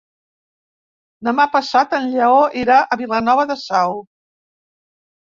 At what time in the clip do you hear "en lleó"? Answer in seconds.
1.99-2.41